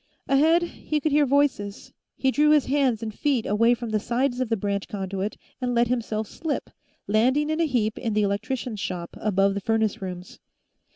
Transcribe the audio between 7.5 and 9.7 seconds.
in a heap in the electricians' shop, above the